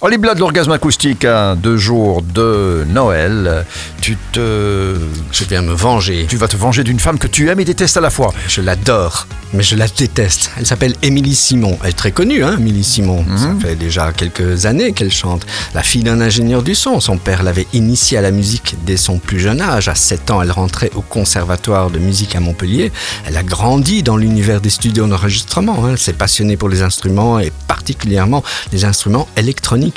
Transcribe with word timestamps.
Holly 0.00 0.16
Blood, 0.16 0.38
l'orgasme 0.38 0.70
acoustique 0.70 1.24
à 1.24 1.56
deux 1.56 1.76
jours 1.76 2.22
de 2.22 2.84
Noël. 2.88 3.64
Tu 4.00 4.16
te. 4.30 4.94
Je 5.32 5.44
viens 5.46 5.60
me 5.60 5.72
venger. 5.72 6.24
Tu 6.28 6.36
vas 6.36 6.46
te 6.46 6.56
venger 6.56 6.84
d'une 6.84 7.00
femme 7.00 7.18
que 7.18 7.26
tu 7.26 7.48
aimes 7.50 7.58
et 7.58 7.64
détestes 7.64 7.96
à 7.96 8.00
la 8.00 8.10
fois. 8.10 8.32
Je 8.46 8.60
l'adore, 8.60 9.26
mais 9.52 9.64
je 9.64 9.74
la 9.74 9.88
déteste. 9.88 10.52
Elle 10.56 10.66
s'appelle 10.66 10.94
Émilie 11.02 11.34
Simon. 11.34 11.76
Elle 11.82 11.90
est 11.90 11.94
très 11.94 12.12
connue, 12.12 12.44
hein, 12.44 12.54
Émilie 12.60 12.84
Simon. 12.84 13.24
Ça 13.36 13.52
fait 13.60 13.74
déjà 13.74 14.12
quelques 14.12 14.66
années 14.66 14.92
qu'elle 14.92 15.10
chante. 15.10 15.44
La 15.74 15.82
fille 15.82 16.04
d'un 16.04 16.20
ingénieur 16.20 16.62
du 16.62 16.76
son. 16.76 17.00
Son 17.00 17.18
père 17.18 17.42
l'avait 17.42 17.66
initiée 17.72 18.18
à 18.18 18.20
la 18.22 18.30
musique 18.30 18.76
dès 18.86 18.96
son 18.96 19.18
plus 19.18 19.40
jeune 19.40 19.60
âge. 19.60 19.88
À 19.88 19.96
7 19.96 20.30
ans, 20.30 20.40
elle 20.40 20.52
rentrait 20.52 20.92
au 20.94 21.00
conservatoire 21.00 21.90
de 21.90 21.98
musique 21.98 22.36
à 22.36 22.40
Montpellier. 22.40 22.92
Elle 23.26 23.36
a 23.36 23.42
grandi 23.42 24.04
dans 24.04 24.16
l'univers 24.16 24.60
des 24.60 24.70
studios 24.70 25.08
d'enregistrement. 25.08 25.84
hein. 25.84 25.88
Elle 25.90 25.98
s'est 25.98 26.12
passionnée 26.12 26.56
pour 26.56 26.68
les 26.68 26.82
instruments 26.82 27.40
et 27.40 27.50
particulièrement 27.66 28.44
les 28.70 28.84
instruments 28.84 29.26
électroniques. 29.36 29.87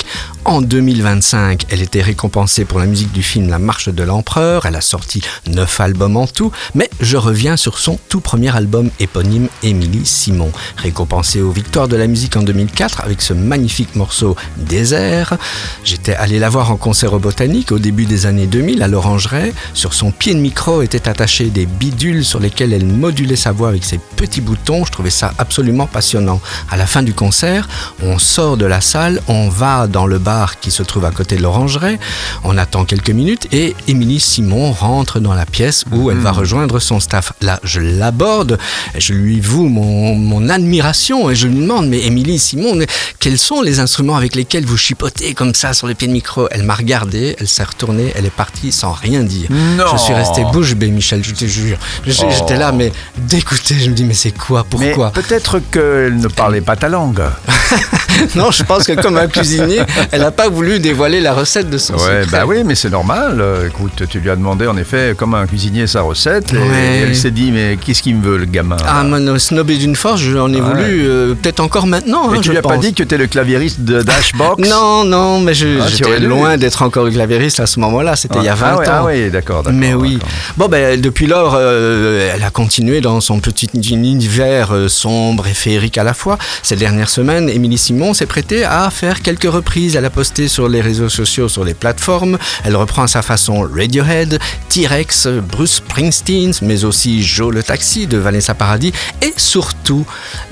En 0.43 0.61
2025, 0.61 1.65
elle 1.69 1.81
était 1.81 2.01
récompensée 2.01 2.65
pour 2.65 2.79
la 2.79 2.86
musique 2.86 3.11
du 3.11 3.21
film 3.21 3.49
La 3.49 3.59
Marche 3.59 3.89
de 3.89 4.04
l'Empereur. 4.04 4.65
Elle 4.65 4.75
a 4.75 4.82
sorti 4.82 5.21
neuf 5.47 5.79
albums 5.79 6.18
en 6.18 6.27
tout, 6.27 6.51
mais 6.73 6.89
je 6.99 7.18
reviens 7.18 7.57
sur 7.57 7.77
son 7.77 7.99
tout 8.09 8.21
premier 8.21 8.55
album 8.55 8.89
éponyme, 8.99 9.49
Émilie 9.63 10.05
Simon. 10.05 10.51
Récompensée 10.77 11.41
aux 11.41 11.51
Victoires 11.51 11.87
de 11.87 11.96
la 11.96 12.07
musique 12.07 12.35
en 12.35 12.41
2004 12.41 13.01
avec 13.01 13.21
ce 13.21 13.33
magnifique 13.33 13.96
morceau 13.96 14.35
Désert. 14.57 15.37
J'étais 15.83 16.15
allé 16.15 16.39
la 16.39 16.49
voir 16.49 16.71
en 16.71 16.77
concert 16.77 17.13
au 17.13 17.19
Botanique 17.19 17.71
au 17.71 17.79
début 17.79 18.05
des 18.05 18.25
années 18.25 18.47
2000 18.47 18.82
à 18.82 18.87
l'Orangerie. 18.87 19.54
Sur 19.73 19.93
son 19.93 20.11
pied 20.11 20.33
de 20.33 20.39
micro 20.39 20.82
étaient 20.82 21.07
attachés 21.07 21.49
des 21.49 21.65
bidules 21.65 22.25
sur 22.25 22.39
lesquels 22.39 22.73
elle 22.73 22.85
modulait 22.85 23.35
sa 23.35 23.51
voix 23.51 23.69
avec 23.69 23.83
ses 23.83 23.99
petits 24.15 24.41
boutons. 24.41 24.85
Je 24.85 24.91
trouvais 24.91 25.10
ça 25.10 25.33
absolument 25.37 25.87
passionnant. 25.87 26.41
À 26.69 26.77
la 26.77 26.87
fin 26.87 27.04
du 27.04 27.13
concert, 27.13 27.68
on 28.01 28.18
sort 28.18 28.57
de 28.57 28.65
la 28.65 28.82
salle, 28.82 29.21
on 29.27 29.49
va 29.49 29.80
dans 29.87 30.05
le 30.05 30.19
bar 30.19 30.59
qui 30.59 30.71
se 30.71 30.83
trouve 30.83 31.05
à 31.05 31.11
côté 31.11 31.35
de 31.35 31.41
l'Orangerie. 31.41 31.97
On 32.44 32.58
attend 32.58 32.85
quelques 32.85 33.09
minutes 33.09 33.47
et 33.52 33.75
Émilie 33.88 34.19
Simon 34.19 34.71
rentre 34.71 35.19
dans 35.19 35.33
la 35.33 35.45
pièce 35.45 35.85
où 35.91 36.11
elle 36.11 36.17
va 36.17 36.31
rejoindre 36.31 36.79
son 36.79 36.99
staff. 36.99 37.33
Là, 37.41 37.59
je 37.63 37.79
l'aborde, 37.79 38.57
je 38.97 39.13
lui 39.13 39.39
voue 39.39 39.67
mon, 39.67 40.15
mon 40.15 40.49
admiration 40.49 41.29
et 41.29 41.35
je 41.35 41.47
lui 41.47 41.55
demande 41.55 41.88
Mais 41.88 41.99
Émilie 42.05 42.39
Simon, 42.39 42.79
quels 43.19 43.38
sont 43.38 43.61
les 43.61 43.79
instruments 43.79 44.15
avec 44.15 44.35
lesquels 44.35 44.65
vous 44.65 44.77
chipotez 44.77 45.33
comme 45.33 45.53
ça 45.53 45.73
sur 45.73 45.88
le 45.88 45.93
pied 45.93 46.07
de 46.07 46.13
micro? 46.13 46.47
Elle 46.51 46.63
m'a 46.63 46.75
regardé, 46.75 47.35
elle 47.39 47.47
s'est 47.47 47.63
retournée, 47.63 48.11
elle 48.16 48.25
est 48.25 48.29
partie 48.29 48.71
sans 48.71 48.91
rien 48.91 49.23
dire. 49.23 49.49
Non. 49.51 49.85
Je 49.91 49.97
suis 49.97 50.13
resté 50.13 50.43
bouche 50.51 50.75
bée, 50.75 50.89
Michel, 50.89 51.23
je 51.23 51.33
te 51.33 51.45
jure. 51.45 51.77
Oh. 52.07 52.11
J'étais 52.29 52.57
là, 52.57 52.71
mais 52.71 52.91
dégoûté. 53.17 53.75
Je 53.79 53.89
me 53.89 53.95
dis 53.95 54.03
Mais 54.03 54.13
c'est 54.13 54.31
quoi? 54.31 54.63
Pourquoi? 54.63 55.11
peut-être 55.11 55.59
qu'elle 55.71 56.17
ne 56.17 56.27
parlait 56.27 56.61
pas 56.61 56.75
ta 56.75 56.89
langue. 56.89 57.21
Non, 58.35 58.51
je 58.51 58.63
pense 58.63 58.85
que 58.85 58.93
comme 59.01 59.17
un 59.17 59.27
cuisinier, 59.27 59.70
elle 60.11 60.22
n'a 60.22 60.31
pas 60.31 60.50
voulu 60.50 60.80
dévoiler 60.80 61.19
la 61.22 61.33
recette 61.33 61.69
de 61.69 61.77
son 61.77 61.94
Ouais, 61.94 62.23
secret. 62.23 62.25
bah 62.31 62.44
oui, 62.45 62.64
mais 62.66 62.75
c'est 62.75 62.89
normal. 62.89 63.39
Euh, 63.39 63.67
Écoute, 63.67 64.03
tu 64.09 64.19
lui 64.19 64.30
as 64.30 64.36
demandé 64.36 64.67
en 64.67 64.75
effet 64.78 65.13
comment 65.17 65.38
un 65.38 65.47
cuisinier 65.47 65.88
sa 65.88 66.02
recette. 66.02 66.53
Et 66.53 66.58
Ouais. 66.58 67.02
elle 67.03 67.16
s'est 67.16 67.31
dit, 67.31 67.52
mais 67.52 67.78
qu'est-ce 67.83 68.02
qu'il 68.03 68.16
me 68.16 68.23
veut 68.23 68.38
le 68.38 68.45
gamin 68.45 68.78
Ah, 68.86 68.97
là 68.97 69.03
man, 69.03 69.39
snobé 69.39 69.75
d'une 69.78 69.95
force, 69.95 70.22
j'en 70.22 70.52
ai 70.52 70.55
Ouais. 70.55 70.61
voulu, 70.61 71.05
euh, 71.08 71.33
peut-être 71.36 71.59
encore 71.59 71.88
maintenant. 71.88 72.33
Et 72.33 72.38
hein, 72.38 72.41
tu 72.41 72.47
je 72.47 72.52
lui 72.52 72.58
as 72.58 72.61
pas 72.61 72.78
dit 72.78 72.94
que 72.94 73.03
tu 73.03 73.16
es 73.16 73.17
le 73.17 73.28
claviériste 73.28 73.81
de 73.81 74.02
Dashbox 74.02 74.67
Non, 74.69 75.03
non, 75.05 75.39
mais 75.39 75.53
Ah, 75.53 75.88
j'étais 75.88 76.19
dû. 76.19 76.28
loin 76.28 76.58
d'être 76.58 76.81
encore 76.81 77.09
clavériste 77.09 77.59
à 77.59 77.66
ce 77.66 77.80
moment-là, 77.80 78.16
c'était 78.16 78.39
il 78.39 78.45
y 78.45 78.50
a 78.50 78.56
20 78.56 78.67
ah, 78.67 78.78
ouais, 78.78 78.88
ans. 78.89 78.91
ah 78.94 79.03
oui, 79.06 79.30
d'accord. 79.31 79.63
Mais 79.72 79.94
oui. 79.94 80.19
Bon, 80.58 80.67
ben, 80.67 81.00
depuis 81.00 81.28
lors, 81.28 81.56
euh, 81.58 82.31
elle 82.35 82.44
a 82.44 82.50
continué 82.50 83.02
dans 83.02 83.19
son 83.22 83.39
petit 83.39 83.69
univers 83.91 84.73
euh, 84.73 84.88
sombre 84.88 85.47
et 85.47 85.53
féerique 85.53 85.97
à 85.97 86.03
la 86.03 86.13
fois. 86.13 86.38
Ces 86.63 86.75
dernières 86.75 87.09
semaines, 87.09 87.50
Émilie 87.50 87.78
Simon 87.78 88.13
s'est 88.13 88.25
prêtée 88.25 88.63
à 88.63 88.89
faire 88.89 89.22
quelques 89.22 89.45
reprises. 89.61 89.95
Elle 89.95 90.05
a 90.05 90.09
posté 90.09 90.47
sur 90.47 90.67
les 90.67 90.81
réseaux 90.81 91.09
sociaux, 91.09 91.47
sur 91.47 91.63
les 91.63 91.73
plateformes. 91.73 92.37
Elle 92.65 92.75
reprend 92.75 93.03
à 93.03 93.07
sa 93.07 93.21
façon 93.21 93.61
Radiohead, 93.61 94.39
T-Rex, 94.69 95.27
Bruce 95.27 95.75
Springsteen, 95.75 96.51
mais 96.63 96.83
aussi 96.83 97.23
Joe 97.23 97.53
le 97.53 97.61
Taxi 97.63 98.07
de 98.07 98.17
Vanessa 98.17 98.53
Paradis 98.55 98.91
et 99.21 99.33
surtout 99.38 100.05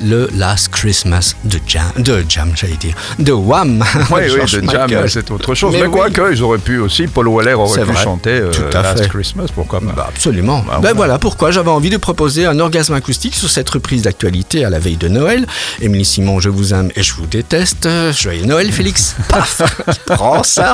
le 0.04 0.30
Last 0.36 0.70
Christmas 0.70 1.36
de 1.44 1.60
Jam, 1.68 1.92
de 1.98 2.24
Jam, 2.30 2.52
j'allais 2.56 2.78
dire, 2.78 2.94
de 3.18 3.32
Wham. 3.32 3.84
Oui, 4.12 4.22
oui, 4.32 4.62
de 4.62 4.70
jam, 4.72 4.90
c'est 5.08 5.32
autre 5.32 5.56
chose. 5.56 5.74
Mais 5.74 5.84
Mais, 5.84 5.88
quoi 5.90 6.08
oui. 6.08 6.14
que, 6.14 6.32
ils 6.34 6.44
auraient 6.44 6.58
pu 6.60 6.78
aussi, 6.80 7.08
Paul 7.08 7.28
Weller 7.30 7.54
aurait 7.56 7.82
pu 7.82 7.92
vrai. 7.92 8.04
chanter 8.04 8.30
euh, 8.32 8.52
Tout 8.52 8.78
à 8.78 8.82
Last 8.84 9.04
fait. 9.04 9.10
Christmas, 9.10 9.48
pourquoi 9.54 9.80
pas. 9.82 9.94
Bah, 9.96 10.06
absolument. 10.10 10.64
Bah, 10.68 10.80
ben 10.82 10.94
voilà 10.94 11.18
pourquoi 11.18 11.52
j'avais 11.52 11.72
envie 11.72 11.90
de 11.90 11.98
proposer 11.98 12.46
un 12.46 12.60
orgasme 12.60 12.94
acoustique 12.94 13.36
sur 13.36 13.50
cette 13.50 13.70
reprise 13.70 14.04
d'actualité 14.04 14.64
à 14.66 14.70
la 14.70 14.80
veille 14.80 14.98
de 14.98 15.08
Noël. 15.08 15.48
Émilie 15.82 16.06
Simon, 16.06 16.40
je 16.40 16.50
vous 16.50 16.74
aime 16.74 16.90
et 16.96 17.02
je 17.04 17.14
vous 17.16 17.26
déteste. 17.26 17.88
Joyeux 18.12 18.46
Noël, 18.46 18.72
Félix. 18.72 18.99
Paf 19.30 19.62
Prends 20.06 20.44
ça. 20.44 20.74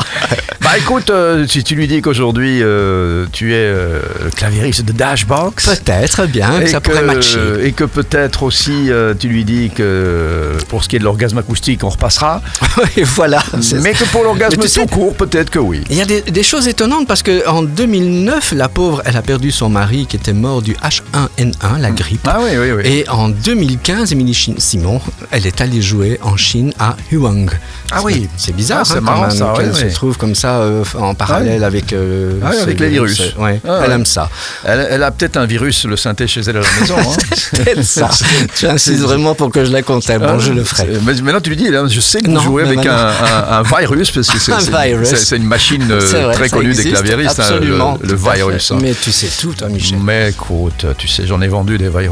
Bah 0.61 0.77
écoute, 0.77 1.09
euh, 1.09 1.45
si 1.47 1.63
tu 1.63 1.75
lui 1.75 1.87
dis 1.87 2.01
qu'aujourd'hui 2.01 2.59
euh, 2.61 3.25
tu 3.31 3.53
es 3.53 3.57
euh, 3.57 3.99
le 4.23 4.29
claviériste 4.31 4.83
de 4.83 4.91
Dashbox. 4.93 5.65
Peut-être 5.65 6.25
bien 6.27 6.59
que 6.59 6.67
ça 6.67 6.81
pourrait 6.81 7.03
matcher. 7.03 7.39
et 7.63 7.71
que 7.71 7.83
peut-être 7.83 8.43
aussi 8.43 8.89
tu 9.19 9.27
lui 9.27 9.43
dis 9.45 9.69
que 9.73 10.51
pour 10.69 10.83
ce 10.83 10.89
qui 10.89 10.95
est 10.95 10.99
de 10.99 11.03
l'orgasme 11.03 11.37
acoustique, 11.37 11.83
on 11.83 11.89
repassera. 11.89 12.41
Et 12.97 13.03
voilà. 13.03 13.43
Mais 13.81 13.93
que 13.93 14.03
pour 14.05 14.23
l'orgasme 14.23 14.61
tu 14.61 14.67
sais- 14.67 14.81
tout 14.81 14.87
court, 14.87 15.13
peut-être 15.15 15.49
que 15.49 15.59
oui. 15.59 15.83
Il 15.89 15.97
y 15.97 16.01
a 16.01 16.05
des, 16.05 16.21
des 16.21 16.43
choses 16.43 16.67
étonnantes 16.67 17.07
parce 17.07 17.23
que 17.23 17.47
en 17.47 17.61
2009, 17.63 18.53
la 18.53 18.69
pauvre, 18.69 19.01
elle 19.05 19.17
a 19.17 19.21
perdu 19.21 19.51
son 19.51 19.69
mari 19.69 20.05
qui 20.07 20.15
était 20.15 20.33
mort 20.33 20.61
du 20.61 20.73
H1N1, 20.75 21.79
la 21.79 21.91
grippe. 21.91 22.27
Ah 22.27 22.39
oui, 22.41 22.51
oui, 22.57 22.71
oui. 22.71 22.83
Et 22.85 23.09
en 23.09 23.29
2015, 23.29 24.11
Émilie 24.11 24.33
Simon, 24.57 24.99
elle 25.31 25.45
est 25.45 25.61
allée 25.61 25.81
jouer 25.81 26.19
en 26.23 26.37
Chine 26.37 26.73
à 26.79 26.95
Huang. 27.11 27.49
Ah 27.91 28.01
oui. 28.03 28.14
C'est 28.37 28.55
bizarre. 28.55 28.79
Ah, 28.81 28.85
c'est 28.85 28.97
hein, 28.97 29.01
marrant, 29.01 29.29
ça, 29.29 29.53
ouais, 29.53 29.65
ouais. 29.65 29.89
se 29.89 29.93
trouve 29.95 30.17
comme 30.17 30.35
ça 30.35 30.57
euh, 30.59 30.83
en 30.99 31.13
parallèle 31.15 31.63
avec. 31.63 31.93
euh, 31.93 32.39
Ah 32.43 32.51
avec 32.61 32.79
les 32.79 32.89
virus. 32.89 33.33
Ouais, 33.37 33.59
Ah 33.67 33.81
elle 33.85 33.91
aime 33.91 34.05
ça. 34.05 34.29
Elle, 34.63 34.87
elle 34.89 35.03
a 35.03 35.11
peut-être 35.11 35.37
un 35.37 35.45
virus, 35.45 35.85
le 35.85 35.97
synthé 35.97 36.27
chez 36.27 36.41
elle 36.41 36.57
à 36.57 36.61
la 36.61 36.67
maison. 36.79 36.95
hein. 36.97 37.15
Peut-être 37.51 37.83
ça. 37.83 38.09
tu 38.57 38.67
insistes 38.67 39.01
vraiment 39.01 39.35
pour 39.35 39.49
que 39.51 39.63
je 39.65 39.71
la 39.71 39.81
conteste. 39.81 40.19
Bon, 40.19 40.35
Ah, 40.35 40.39
je 40.39 40.51
le 40.51 40.63
ferai. 40.63 40.87
Mais 41.05 41.13
maintenant, 41.13 41.41
tu 41.41 41.49
lui 41.49 41.57
dis, 41.57 41.69
là, 41.69 41.85
je 41.87 41.99
sais 41.99 42.21
que 42.21 42.29
vous 42.29 42.39
jouez 42.39 42.63
avec 42.63 42.85
un, 42.85 42.91
un- 43.07 43.59
un 43.59 43.61
virus, 43.63 44.11
parce 44.11 44.27
que 44.29 44.39
c'est 44.39 44.51
Un 44.53 45.37
une 45.37 45.43
machine 45.47 45.87
euh, 45.91 45.99
vrai, 45.99 46.33
très 46.33 46.49
connue 46.49 46.73
des 46.73 46.83
claviéristes, 46.85 47.39
hein, 47.39 47.43
le- 47.49 47.55
absolument, 47.55 47.97
le, 48.01 48.15
virus. 48.15 48.71
hein. 48.71 48.77
Mais 48.81 48.93
tu 48.93 49.11
sais 49.11 49.27
tout, 49.39 49.53
toi, 49.53 49.67
Michel. 49.69 49.99
Mais 50.03 50.29
écoute, 50.29 50.85
tu 50.97 51.07
sais, 51.07 51.25
j'en 51.27 51.41
ai 51.41 51.47
vendu 51.47 51.77
des 51.77 51.89
virus. 51.89 52.11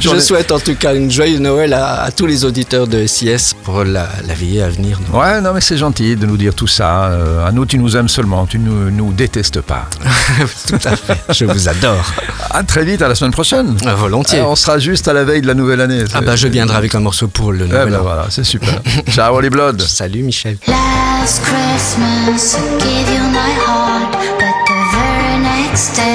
Je 0.00 0.08
ai- 0.14 0.20
souhaite 0.20 0.52
en 0.52 0.58
tout 0.60 0.74
cas 0.74 0.94
une 0.94 1.10
joyeuse 1.10 1.40
Noël 1.40 1.72
à, 1.72 2.08
tous 2.14 2.26
les 2.26 2.44
auditeurs 2.44 2.86
de 2.86 3.06
SIS 3.06 3.54
pour 3.64 3.84
la, 3.84 4.08
la 4.26 4.34
à 4.62 4.68
venir. 4.68 4.98
non 5.12 5.18
Ouais, 5.20 5.40
non, 5.40 5.52
mais 5.54 5.60
c'est 5.60 5.76
gentil 5.76 6.16
de 6.16 6.26
nous 6.26 6.36
dire 6.36 6.54
tout 6.54 6.66
ça. 6.66 7.04
Euh, 7.06 7.46
à 7.46 7.52
nous, 7.52 7.66
tu 7.66 7.78
nous 7.78 7.96
aimes 7.96 8.08
seulement, 8.08 8.46
tu 8.46 8.58
ne 8.58 8.90
nous, 8.90 9.12
détestes 9.12 9.60
pas. 9.60 9.86
tout 10.68 10.78
à 10.84 10.96
fait. 10.96 11.20
Je 11.30 11.44
vous 11.44 11.68
adore. 11.68 12.04
À 12.50 12.62
très 12.62 12.84
vite, 12.84 13.02
à 13.02 13.08
la 13.08 13.14
semaine 13.14 13.32
prochaine. 13.32 13.76
Ah, 13.86 13.94
volontiers. 13.94 14.40
Ah, 14.40 14.48
on 14.48 14.56
sera 14.56 14.78
juste 14.78 15.08
à 15.08 15.12
la 15.12 15.24
veille 15.24 15.42
de 15.42 15.46
la 15.46 15.54
nouvelle 15.54 15.80
année. 15.80 16.04
ah 16.14 16.20
bah 16.20 16.36
je 16.36 16.46
viendrai 16.48 16.76
avec 16.76 16.94
un 16.94 17.00
morceau 17.00 17.28
pour 17.28 17.52
le 17.52 17.64
Eh 17.64 17.68
Nouvel 17.68 17.90
ben 17.90 17.98
An. 17.98 18.02
voilà, 18.02 18.26
c'est 18.30 18.44
super. 18.44 18.80
Ciao, 19.10 19.40
les 19.40 19.50
Blood. 19.50 19.80
Salut 19.86 20.22
Michel. 20.22 20.56
Last 20.68 21.42
Christmas 21.42 22.56
I 22.58 22.78
gave 22.84 23.08
you 23.14 23.24
my 23.30 23.52
heart, 23.66 24.12
but 24.12 24.56
the 24.66 24.80
very 24.92 25.38
next 25.42 25.94
day 25.96 26.13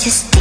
Just 0.00 0.39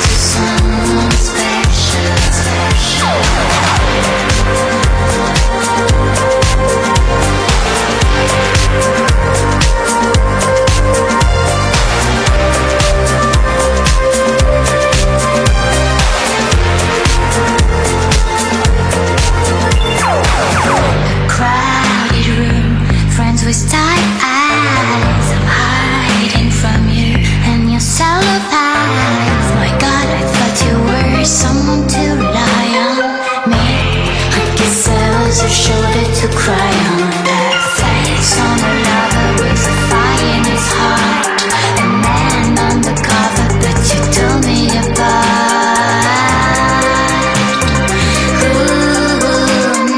just 0.00 0.57
to 36.18 36.26
cry 36.34 36.74
on 36.98 37.14
that 37.30 37.54
face 37.78 38.34
on 38.42 38.58
a 38.58 38.74
with 39.38 39.70
a 39.70 39.74
fire 39.86 40.34
in 40.34 40.42
his 40.50 40.66
heart. 40.74 41.46
A 41.78 41.86
man 42.02 42.58
undercover, 42.58 43.46
but 43.62 43.78
you 43.86 44.02
tore 44.10 44.42
me 44.42 44.66
apart. 44.82 46.02
Ooh, 48.50 49.94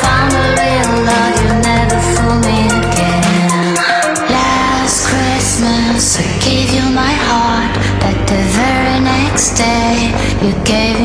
found 0.00 0.32
a 0.40 0.56
real 0.56 0.92
love, 1.04 1.36
you 1.36 1.52
never 1.60 2.00
fool 2.16 2.40
me 2.48 2.64
again. 2.72 3.76
Last 4.24 5.04
Christmas 5.04 6.16
I 6.16 6.24
gave 6.40 6.72
you 6.72 6.88
my 6.96 7.12
heart, 7.28 7.76
but 8.00 8.16
the 8.24 8.40
very 8.56 9.04
next 9.04 9.52
day 9.60 10.16
you 10.40 10.56
gave 10.64 10.98